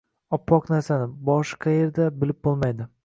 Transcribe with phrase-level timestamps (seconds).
[0.37, 1.05] Oppoq narsani...
[1.29, 2.89] boshi qaerda, bilib bo‘lmadi.